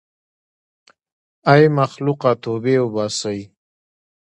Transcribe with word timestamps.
ای 1.53 1.61
مخلوقه 1.77 2.31
توبې 2.43 2.75
وباسئ. 2.81 3.39